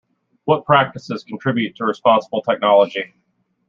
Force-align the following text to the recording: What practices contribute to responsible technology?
What 0.45 0.65
practices 0.65 1.23
contribute 1.23 1.75
to 1.75 1.85
responsible 1.85 2.41
technology? 2.41 3.13